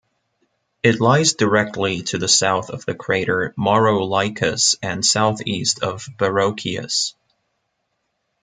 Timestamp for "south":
2.27-2.71